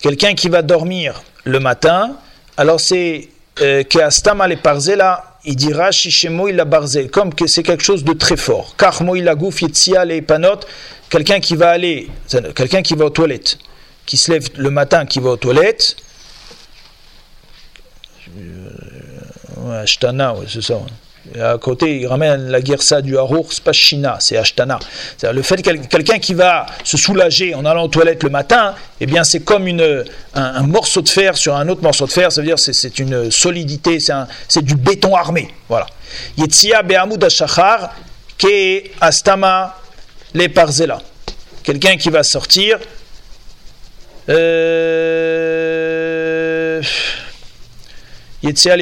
[0.00, 2.16] quelqu'un qui va dormir le matin,
[2.56, 3.28] alors c'est
[3.60, 8.04] euh, que Astama le Parzela, il dira Shishemo la barzel, comme que c'est quelque chose
[8.04, 8.74] de très fort.
[9.14, 10.60] Il la gouf les panot,
[11.08, 12.08] quelqu'un qui va aller,
[12.54, 13.58] quelqu'un qui va aux toilettes,
[14.06, 15.96] qui se lève le matin, qui va aux toilettes.
[19.72, 20.80] Ashtana, ouais, c'est ça.
[21.38, 24.78] À côté, il ramène la guerre du Harour, c'est pas Shina, c'est Ashtana.
[25.16, 28.74] C'est-à-dire le fait que quelqu'un qui va se soulager en allant aux toilettes le matin,
[29.00, 29.68] eh bien c'est comme
[30.34, 33.30] un, morceau de fer sur un autre morceau de fer, ça veut dire c'est, une
[33.30, 35.52] solidité, c'est, du béton armé.
[35.68, 35.84] Voilà.
[36.38, 37.94] Yetzia Be'amud Ashachar,
[38.38, 39.76] Ke Astama
[40.32, 41.02] Le Parzela.
[41.62, 42.78] Quelqu'un qui va sortir.
[44.30, 45.20] Euh,
[48.42, 48.76] Yetzia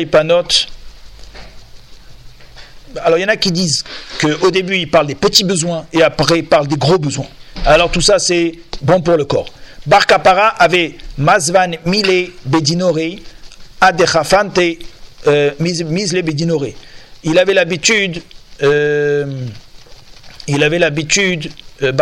[3.04, 3.84] alors il y en a qui disent
[4.20, 7.28] qu'au début il parle des petits besoins et après il parle des gros besoins.
[7.64, 9.50] Alors tout ça c'est bon pour le corps.
[9.86, 12.98] Bar Kapara avait Mazvan Mile Bedinore
[13.80, 14.58] Adechafante
[15.26, 16.66] euh, Misle Bedinore.
[17.24, 18.22] Il avait l'habitude,
[18.62, 19.46] euh,
[20.46, 21.50] il avait l'habitude,
[21.82, 21.92] euh,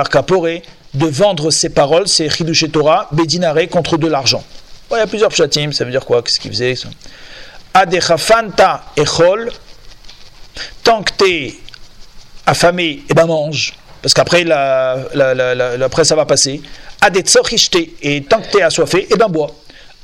[0.95, 4.43] de vendre ses paroles, ses Chidush Torah, Bedinare contre de l'argent.
[4.91, 6.23] il y a plusieurs pshatim, ça veut dire quoi?
[6.23, 6.75] Qu'est-ce qu'il faisait?
[7.75, 9.51] Adechafanta Echol
[10.83, 11.55] Tant que tu es
[12.47, 13.75] affamé, eh ben mange.
[14.03, 16.63] Parce qu'après, la, la, ça va passer.
[17.01, 19.51] Ade et tant que tu es assoiffé, eh ben bois.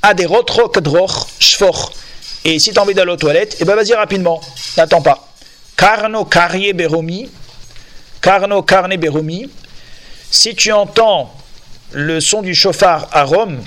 [0.01, 1.93] Ade rotro kadroch shfor.
[2.45, 4.41] Et si tu as envie d'aller aux toilettes, eh ben vas-y rapidement.
[4.77, 5.27] N'attends pas.
[5.77, 7.29] Carno carrier beromi.
[8.21, 9.49] Carno carne beromi.
[10.29, 11.33] Si tu entends
[11.93, 13.61] le son du chauffard à Rome,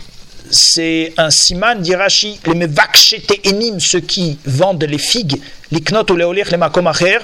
[0.51, 6.17] c'est un siman d'Irachi, les mevakshete enim, ceux qui vendent les figues, les knot ou
[6.17, 7.19] les les makomacher.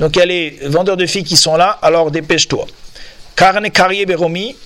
[0.00, 2.66] Donc il y a les vendeurs de figues qui sont là, alors dépêche-toi.
[3.34, 4.56] Karne karie beromi,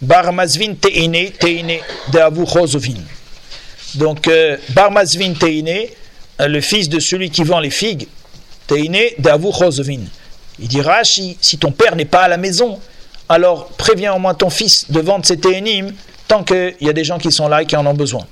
[0.00, 1.78] bar mazvin teine, teine
[2.12, 2.44] de avu.
[3.94, 5.88] Donc euh, bar mazvin teine,
[6.38, 8.06] le fils de celui qui vend les figues,
[8.66, 9.48] teine de avu.
[10.60, 10.82] Il dit
[11.40, 12.80] si ton père n'est pas à la maison,
[13.28, 15.92] alors préviens au moins ton fils de vendre ses téinim
[16.28, 18.26] tant qu'il y a des gens qui sont là et qui en ont besoin.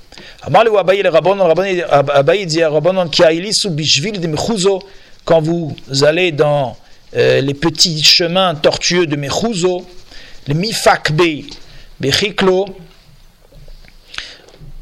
[5.25, 6.77] Quand vous allez dans
[7.15, 9.85] euh, les petits chemins tortueux de Mechuzo,
[10.47, 11.43] le mifakbe
[11.99, 12.65] bechiklo,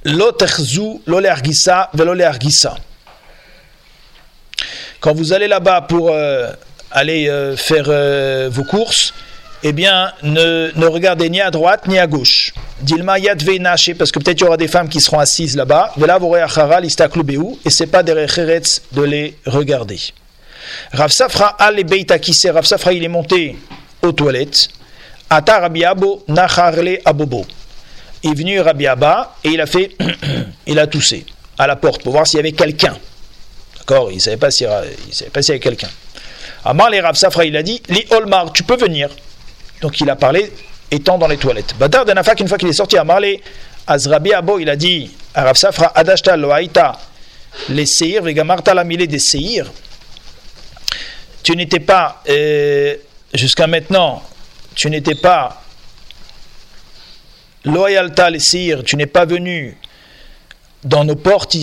[0.04, 2.76] loterzu lolergisa velolergisa.
[5.00, 6.52] Quand vous allez là-bas pour euh,
[6.92, 7.86] aller euh, faire
[8.52, 9.14] vos courses,
[9.68, 12.54] eh bien, ne, ne, regardez ni à droite ni à gauche.
[12.82, 13.58] Dilma yadve
[13.98, 15.92] parce que peut-être il y aura des femmes qui seront assises là-bas.
[15.98, 20.00] Vela achara et c'est pas des recheretz de les regarder.
[20.92, 22.18] Rav Safra al beita
[22.54, 23.58] Rav Safra il est monté
[24.04, 24.70] aux toilettes.
[25.32, 27.44] Ata Rabiabo nacharle abobo.
[28.22, 29.96] Il est venu Rabiaba et il a fait,
[30.68, 31.26] il a toussé
[31.58, 32.96] à la porte pour voir s'il y avait quelqu'un.
[33.80, 34.12] D'accord?
[34.12, 35.90] Il ne savait pas s'il y avait quelqu'un.
[36.64, 39.10] Amar les Rav Safra il a dit, li olmar, tu peux venir.
[39.86, 40.52] Donc il a parlé
[40.90, 41.76] étant dans les toilettes.
[41.78, 43.40] Badar Denafak, une fois qu'il est sorti à Marley,
[43.86, 46.98] Azrabi Abo, il a dit à Safra, Adashta Loaita,
[47.70, 49.72] les Seir, Vegamarta la des Seir.
[51.44, 52.96] Tu n'étais pas, euh,
[53.32, 54.24] jusqu'à maintenant,
[54.74, 55.62] tu n'étais pas
[57.64, 59.78] Loyalta les Seir, tu n'es pas venu
[60.84, 61.60] dans nos portes, tu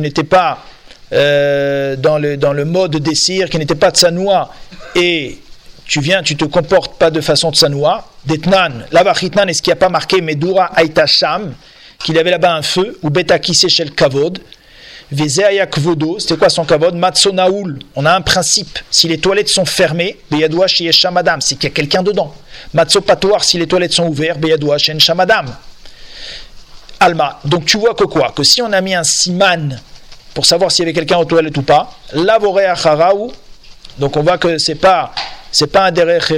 [0.00, 0.64] n'étais pas
[1.12, 4.50] euh, dans, le, dans le mode des Seir, qui n'était pas de Sanoua,
[4.94, 5.40] et
[5.86, 9.78] tu viens, tu te comportes pas de façon tsanoua, d'etnan, là-bas chitnan, est-ce qu'il n'y
[9.78, 11.54] a pas marqué Medura Aita Sham,
[12.02, 14.40] qu'il avait là-bas un feu, ou Beta Shel Kavod,
[15.12, 16.96] Vezea Kvodo, c'était quoi son Kavod?
[16.96, 21.68] Matsonaoul, on a un principe, si les toilettes sont fermées, Beyadoua Shiesha Madame, c'est qu'il
[21.68, 22.34] y a quelqu'un dedans.
[22.74, 25.54] Matsopatoir, si les toilettes sont ouvertes, Beyadoua Shen Madame.
[26.98, 28.32] Alma, donc tu vois que quoi?
[28.34, 29.80] Que si on a mis un siman
[30.34, 33.32] pour savoir s'il y avait quelqu'un aux toilettes ou pas, Lavore Acharaou,
[33.98, 35.14] donc on voit que c'est pas
[35.52, 36.32] c'est pas un derech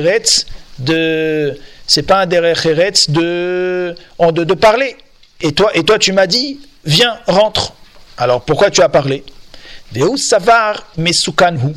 [0.79, 4.97] de c'est pas un derech de, de de parler.
[5.41, 7.73] Et toi et toi tu m'as dit viens rentre.
[8.17, 9.25] Alors pourquoi tu as parlé?
[10.97, 11.75] Mesukanhu.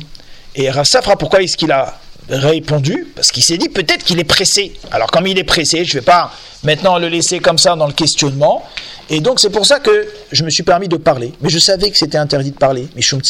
[0.54, 3.08] Et Rassafra pourquoi est-ce qu'il a répondu?
[3.14, 4.72] Parce qu'il s'est dit peut-être qu'il est pressé.
[4.90, 7.86] Alors comme il est pressé, je ne vais pas maintenant le laisser comme ça dans
[7.86, 8.64] le questionnement.
[9.10, 11.32] Et donc c'est pour ça que je me suis permis de parler.
[11.40, 12.88] Mais je savais que c'était interdit de parler.
[12.94, 13.22] Mais Shum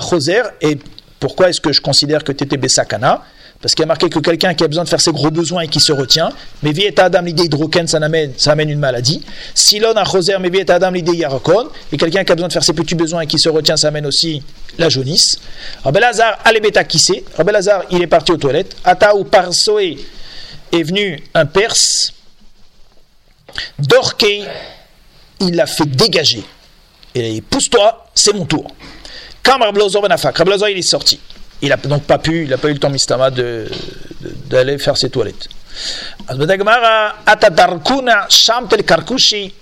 [0.00, 0.78] Choser et
[1.22, 3.22] pourquoi est-ce que je considère que tu étais Bessakana?
[3.60, 5.62] Parce qu'il y a marqué que quelqu'un qui a besoin de faire ses gros besoins
[5.62, 6.30] et qui se retient,
[6.64, 9.24] mais vie Adam l'idée hydroken, ça amène, une maladie.
[9.54, 12.64] Silon a choser, mais vie Adam l'idée yarakon, et quelqu'un qui a besoin de faire
[12.64, 14.42] ses petits besoins et qui se retient, ça amène aussi
[14.78, 15.38] la jaunisse.
[15.84, 17.24] Rabel Hazar, alebeta kissé.
[17.36, 18.74] Rabel Hazar, il est parti aux toilettes.
[18.82, 20.04] Ata ou Parsoé
[20.72, 22.14] est venu un Perse.
[23.78, 24.26] Dorke,
[25.38, 26.42] il l'a fait dégager.
[27.14, 28.66] Et pousse-toi, c'est mon tour.
[29.42, 30.16] Quand Rabelazor ben
[30.70, 31.18] il est sorti.
[31.60, 34.96] Il n'a donc pas pu, il n'a pas eu le temps mistama d'aller de, faire
[34.96, 35.48] ses toilettes.
[37.26, 39.52] Atadarkuna Shamtel Karkushi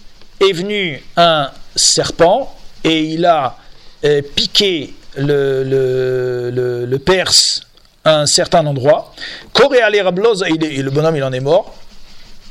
[0.40, 3.56] est venu un serpent et il a
[4.04, 7.62] euh, piqué le, le, le, Perse
[8.04, 9.14] à un certain endroit.
[9.52, 11.74] Corée et le bonhomme il en est mort.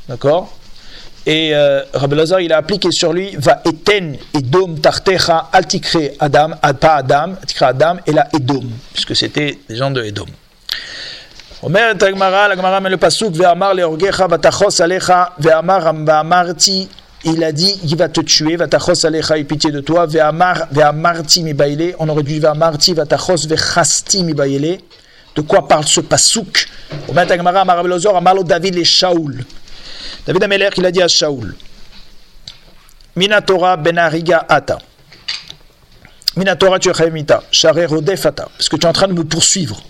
[0.08, 0.52] D'accord?
[1.26, 6.94] Et euh, Lazar, il a appliqué sur lui va eten edom tartecha altikre Adam, pas
[6.96, 10.26] Adam, altikre Adam, et la Edom, puisque c'était des gens de Edom.
[11.62, 16.88] La Gemara met le pasuk ve'amar leorgecha vatachos alecha ve'amar ve'amarti
[17.24, 21.42] il a dit il va te tuer, vatachos alecha, et pitié de toi, ve'amar ve'amarti
[21.42, 24.78] mi baile, on aurait dû ve'amarti vatachos ve'chasti mi baile.
[25.36, 26.66] De quoi parle ce pasuk?
[27.08, 29.44] Omer Tagmara, amar Rabbi Lazar, amar lo David et Shaoul.
[30.26, 31.54] David Ameler, il a dit à Shaoul
[33.16, 34.78] Minatora benariga ata.
[36.36, 36.90] Minatora tu
[37.50, 38.48] share rodefata.
[38.56, 39.82] Parce que tu es en train de me poursuivre.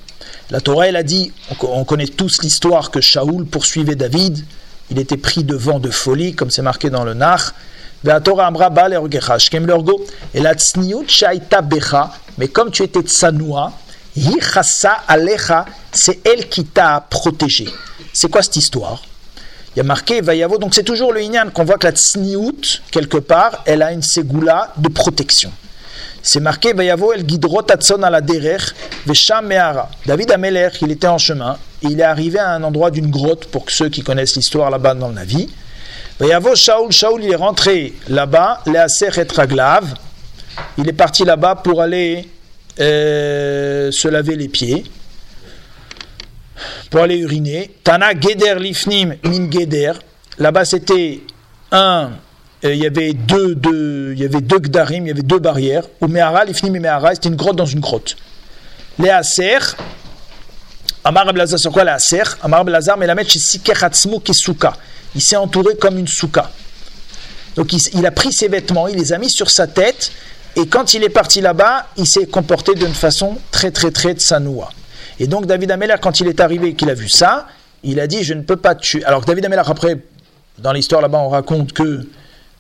[0.51, 4.45] La Torah, elle a dit, on connaît tous l'histoire que Shaoul poursuivait David.
[4.91, 7.53] Il était pris de vent de folie, comme c'est marqué dans le Nach.
[8.03, 8.09] Et
[10.41, 10.55] la
[11.63, 13.73] becha, mais comme tu étais tsanoua,
[15.93, 17.69] c'est elle qui t'a protégé.
[18.13, 19.03] C'est quoi cette histoire?
[19.75, 22.81] Il y a marqué Vayavo, donc c'est toujours le Inyan qu'on voit que la tsniout,
[22.91, 25.53] quelque part, elle a une ségoula de protection.
[26.23, 28.59] C'est marqué Vayavo el guidrot atson à la derer,
[29.07, 29.89] vesham meara.
[30.07, 33.47] David Ameler, il était en chemin, et il est arrivé à un endroit d'une grotte,
[33.47, 35.49] pour ceux qui connaissent l'histoire là-bas dans la vie.
[36.19, 39.95] Vayavo Shaoul, Shaoul, il est rentré là-bas, Léaser et.
[40.79, 42.29] Il est parti là-bas pour aller
[42.81, 44.85] euh, se laver les pieds
[46.91, 47.71] pour aller uriner.
[47.85, 49.93] Tana Geder Lifnim Min Geder.
[50.39, 51.21] Là-bas, c'était
[51.73, 52.11] un.
[52.65, 55.39] Euh, il y avait deux, deux, il y avait deux gdarim, il y avait deux
[55.39, 55.85] barrières.
[56.01, 58.17] Ou Mehara, Lifnim et Mehara, c'était une grotte dans une grotte.
[58.99, 59.59] Les Aser,
[61.05, 62.23] Amar Ablazar, sur quoi les Aser?
[62.43, 64.75] Amar Ablazar, mais la mettre chez Sikechatzmo Kesuka.
[65.15, 66.51] Il s'est entouré comme une souka.
[67.57, 70.13] Donc il, il, a pris ses vêtements, il les a mis sur sa tête,
[70.57, 74.71] et quand il est parti là-bas, il s'est comporté d'une façon très très très tsanoua.
[75.21, 77.47] Et donc David Ameller, quand il est arrivé et qu'il a vu ça,
[77.85, 79.05] il a dit je ne peux pas tuer.
[79.05, 79.99] Alors David Ameller, après,
[80.59, 82.09] dans l'histoire là-bas, on raconte que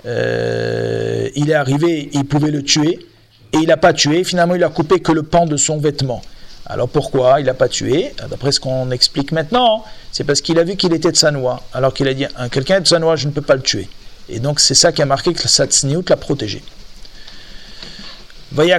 [0.06, 3.06] euh, il est arrivé, il pouvait le tuer,
[3.52, 4.24] et il n'a pas tué.
[4.24, 6.22] Finalement, il a coupé que le pan de son vêtement.
[6.66, 8.12] Alors pourquoi il n'a pas tué?
[8.28, 11.62] D'après ce qu'on explique maintenant, c'est parce qu'il a vu qu'il était de Sanoa.
[11.72, 13.88] Alors qu'il a dit quelqu'un de Sanoa, je ne peux pas le tuer.
[14.28, 16.62] Et donc c'est ça qui a marqué que Satsniout l'a protégé.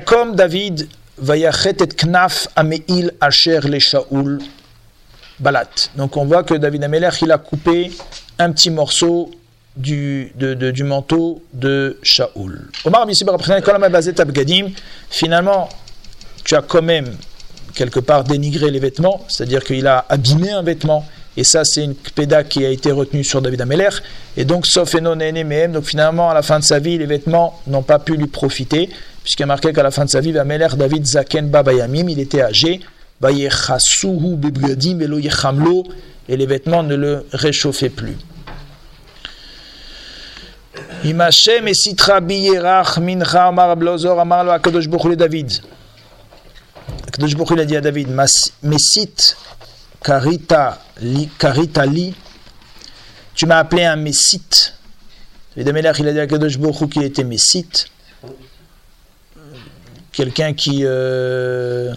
[0.06, 0.88] comme David
[1.22, 4.40] Vayachet et knaf ameil asher le Shaoul
[5.40, 5.70] balat.
[5.96, 7.92] Donc on voit que David Ameler, il a coupé
[8.40, 9.30] un petit morceau
[9.76, 12.70] du, de, de, du manteau de Shaoul.
[12.86, 13.08] Omar
[15.10, 15.70] finalement,
[16.44, 17.16] tu as quand même
[17.76, 21.06] quelque part dénigré les vêtements, c'est-à-dire qu'il a abîmé un vêtement,
[21.38, 23.90] et ça c'est une péda qui a été retenue sur David Ameler,
[24.38, 27.60] et donc sauf et non donc finalement à la fin de sa vie, les vêtements
[27.68, 28.90] n'ont pas pu lui profiter,
[29.24, 32.82] puisqu'il a marqué qu'à la fin de sa vie, David Zaken Babayamim, il était âgé,
[36.30, 38.18] et les vêtements ne le réchauffaient plus.
[41.04, 41.68] Imachem
[43.34, 45.52] Amar Lo Akadosh David.
[47.08, 48.10] Akadosh a dit à David
[48.64, 49.36] Mesit
[50.04, 52.14] Karita Li Karita Li
[53.36, 54.74] Tu m'as appelé un Messit.
[55.56, 57.92] David il a dit à Akadosh Baruch qu'il était Messit
[60.12, 61.94] quelqu'un qui, euh,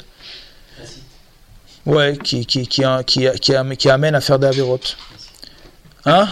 [1.86, 3.28] ouais, qui, qui, qui, qui,
[3.76, 4.96] qui, amène à faire des avérotes.
[6.06, 6.28] Hein?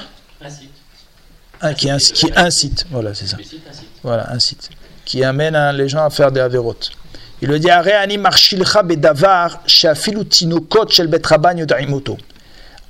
[1.60, 3.36] Ah, qui, qui incite, voilà, c'est ça.
[4.02, 4.70] Voilà, incite.
[5.04, 6.92] Qui amène les gens à faire des avérotes.
[7.42, 7.70] Il le dit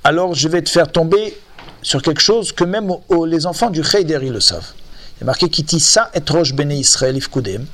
[0.03, 1.35] Alors je vais te faire tomber
[1.81, 2.91] sur quelque chose que même
[3.25, 3.81] les enfants du
[4.21, 4.73] ils le savent.
[5.17, 6.21] Il est marqué Kitissa et
[6.53, 7.65] Bene Israël Ifkudem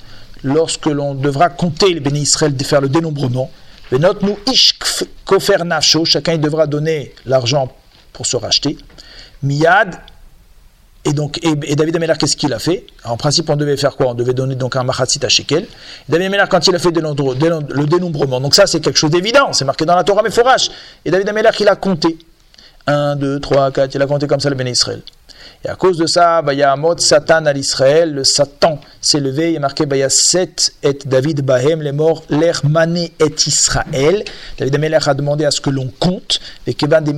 [0.43, 3.51] lorsque l'on devra compter les bénis Israël, faire le dénombrement.
[3.91, 4.37] nous
[5.25, 5.57] kofer
[6.05, 7.69] chacun il devra donner l'argent
[8.13, 8.77] pour se racheter.
[9.43, 9.99] Miyad,
[11.05, 14.07] et donc, et, David Ameller, qu'est-ce qu'il a fait En principe, on devait faire quoi
[14.07, 15.65] On devait donner donc un machatsit à shekel.
[16.09, 19.65] David Ameller, quand il a fait le dénombrement, donc ça c'est quelque chose d'évident, c'est
[19.65, 20.69] marqué dans la Torah, mais fourrage.
[21.05, 22.17] Et David Ameller, il a compté.
[22.87, 25.01] 1, 2, 3, 4, il a compté comme ça le béni Israël.
[25.65, 28.23] Et à cause de ça, bah, il y a un mot Satan à l'Israël, le
[28.23, 33.35] Satan s'est levé, il est marqué, sept et David Bahem, les morts, l'air mané et
[33.45, 34.23] Israël.
[34.57, 37.11] David Amelech a demandé à ce que l'on compte, et Kevan de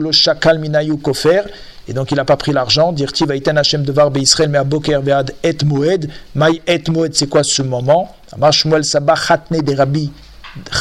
[0.00, 1.42] lo Shakal Minayu Kofer,
[1.86, 5.00] et donc il n'a pas pris l'argent, dirti Vaïtan Hashem Devar Israël, mais à Boker
[5.00, 8.12] Bead et Moed, Maï et Moed, c'est quoi ce moment?
[8.32, 10.10] Amar Shmuel Sabah Hatne de Rabbi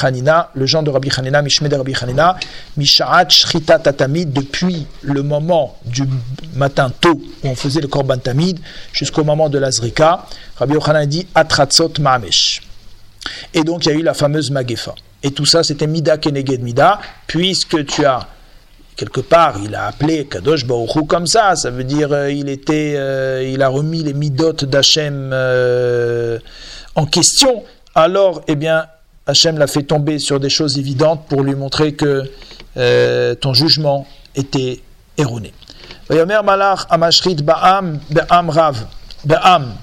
[0.01, 2.37] Hanina, le genre de Rabbi Hanina, Mishme de Rabbi Hanina,
[2.77, 6.03] Mishaat Shrita Tatamid, depuis le moment du
[6.55, 8.59] matin tôt où on faisait le Korban Tamid
[8.91, 10.25] jusqu'au moment de l'Azrika,
[10.57, 12.61] Rabbi Yochanan dit Atratzot Ma'amesh.
[13.53, 14.95] Et donc il y a eu la fameuse Magefa.
[15.21, 18.27] Et tout ça c'était Mida Keneged Mida, puisque tu as
[18.95, 22.93] quelque part, il a appelé Kadosh Baruchou comme ça, ça veut dire euh, il était,
[22.95, 26.39] euh, il a remis les midot d'Hachem euh,
[26.95, 27.63] en question.
[27.95, 28.85] Alors, eh bien,
[29.25, 32.29] Hachem l'a fait tomber sur des choses évidentes pour lui montrer que
[33.35, 34.05] ton jugement
[34.35, 34.81] était
[35.17, 35.53] erroné.
[36.09, 38.85] Malach Amashrit Ba'am Ba'am Rav
[39.25, 39.75] Ba'am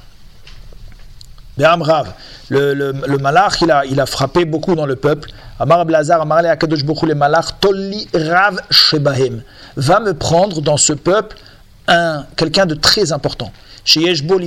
[1.83, 2.13] Rav
[2.51, 5.31] le, le, le malach, il a, frappé beaucoup dans le peuple.
[5.59, 9.43] Amar Blazar, Amar Akadosh Bokhu, le malach, Tolli Rav Shebahem,
[9.77, 11.37] va me prendre dans ce peuple
[11.87, 13.53] un, quelqu'un de très important.
[13.85, 14.39] Sheyeshbo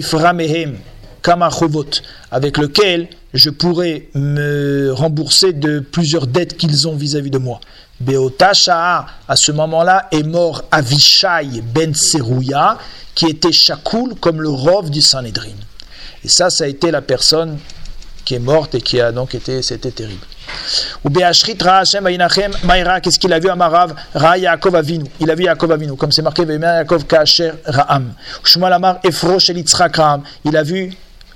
[1.24, 2.02] Liframehem, Kamachovot,
[2.32, 7.60] avec lequel je pourrais me rembourser de plusieurs dettes qu'ils ont vis-à-vis de moi.
[8.00, 12.78] Beotasha, à ce moment-là, est mort Avishai ben Serouya,
[13.16, 15.56] qui était chakoul comme le rov du Sanhedrin.
[16.24, 17.58] Et ça, ça a été la personne
[18.26, 20.26] qui est morte et qui a donc été, c'était terrible.
[21.04, 25.30] Ou Beashrit Hashem Ayinachem Maïra, qu'est-ce qu'il a vu à Marav Ra Yaakov Avinu, il
[25.30, 28.14] a vu Yaakov Avinu, comme c'est marqué Yaakov Kacher Ra'am.
[28.44, 30.94] Shmuel Amar Efro Shel Yitzhak Ra'am, il a vu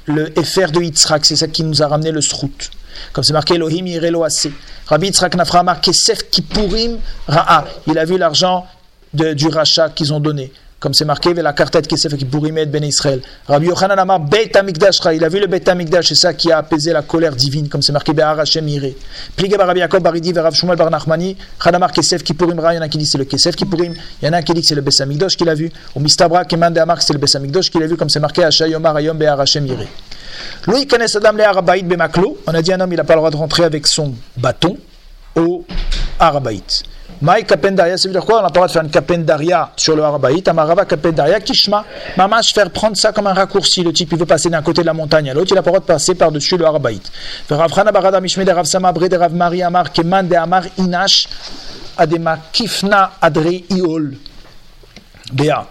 [0.08, 2.72] le Efer de Yitzhak, c'est ça qui nous a ramené le Srout.
[3.14, 4.49] Comme c'est marqué Elohim Yirelo Ase.
[4.88, 6.97] Rabbi Yitzhak Nafra Amar Kesef Kippurim
[7.28, 8.66] Ra'a, il a vu l'argent
[9.14, 12.23] du rachat qu'ils ont donné comme c'est marqué, la cartette qui s'est fait
[12.67, 13.21] Ben Israël.
[13.47, 16.59] Rabbi Yochanan Amar Beit Amikdash il a vu le Beit Amikdash, c'est ça qui a
[16.59, 18.93] apaisé la colère divine, comme c'est marqué Behar Hashem Ire.
[19.36, 22.84] Pligé Rabbi Yaakov Baridi Verav Shmuel Bar Nachmani, Chanamar Kesef Kippurim Ra, il y en
[22.84, 24.82] a qui disent c'est le Kesef Kippurim, il y en a qui disent c'est le
[24.82, 27.82] Beit Amikdash qu'il a vu, ou Mistabra Keman de Amar c'est le Beit Amikdash qu'il
[27.82, 29.88] a vu, comme c'est marqué Hashem Yomar Ayom Behar Hashem Ire.
[30.67, 33.19] Louis Kanes Adam Le Arabaït Bemaklo, on a dit un homme il n'a pas le
[33.19, 34.78] droit de rentrer avec son bâton
[35.36, 35.65] au
[36.19, 36.84] Arabaït.
[37.22, 38.41] Maï kapendaria, ça veut dire quoi?
[38.41, 41.84] On a le droit de faire une kapendaria sur le Harabaït, amarava kapendaria, kishma,
[42.15, 43.84] mamash faire prendre ça comme un raccourci.
[43.84, 45.72] Le type, il veut passer d'un côté de la montagne à l'autre, il a pas
[45.72, 47.11] le droit de passer par-dessus le Harabaït.
[47.49, 51.28] Ravchana barada mishme de Rav Samabre de Rav Mari Amar, keman de Amar inash,
[51.97, 54.15] adema kifna adre iol.
[55.34, 55.65] Béa.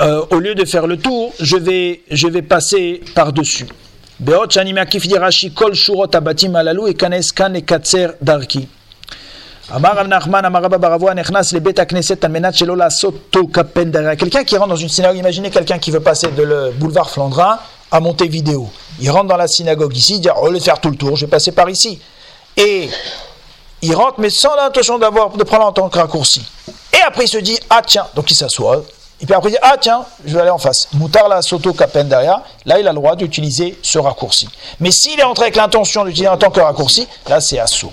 [0.00, 3.66] Euh, au lieu de faire le tour, je vais, je vais passer par-dessus.
[4.20, 8.68] Beot shanima kif dirashi kol shurot abatim alalou et kanes kan et katser darki.
[14.18, 17.58] Quelqu'un qui rentre dans une synagogue, imaginez quelqu'un qui veut passer de le boulevard Flandrin
[17.90, 18.68] à Montevideo.
[19.00, 21.16] Il rentre dans la synagogue ici, il dit au lieu de faire tout le tour,
[21.16, 21.98] je vais passer par ici.
[22.56, 22.90] Et
[23.80, 26.42] il rentre, mais sans l'intention de prendre en tant que raccourci.
[26.92, 28.82] Et après il se dit ah tiens, donc il s'assoit.
[29.20, 30.88] Et puis après il dit ah tiens, je vais aller en face.
[30.92, 34.46] Moutar la soto là il a le droit d'utiliser ce raccourci.
[34.80, 37.92] Mais s'il est entré avec l'intention d'utiliser en tant que raccourci, là c'est assaut.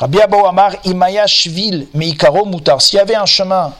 [0.00, 2.80] Rabbi Abou Amar, Imaya Shvil, Meikaro Moutar.
[2.80, 3.70] S'il y avait un chemin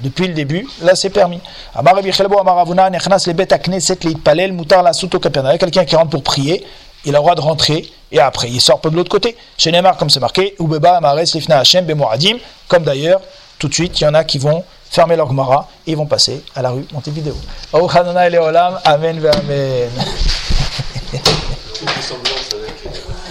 [0.00, 1.40] depuis le début, là c'est permis.
[1.72, 5.56] Amar Rabbi Chelbo Amar Avuna, Nechnas le Bet Akneset, le Palel, Moutar la Souto Kaperna.
[5.56, 6.66] Quelqu'un qui rentre pour prier,
[7.04, 9.36] il a le droit de rentrer et après il sort pas de l'autre côté.
[9.56, 13.20] Chez Neymar, comme c'est marqué, Ubeba Amares Lifna Hashem Bemoadim, comme d'ailleurs,
[13.60, 16.06] tout de suite, il y en a qui vont fermer leur Gemara et ils vont
[16.06, 17.36] passer à la rue Montevideo.
[17.72, 19.90] Oh Hanana et Amen Amen.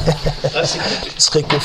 [0.63, 0.77] Ce
[1.17, 1.57] serait que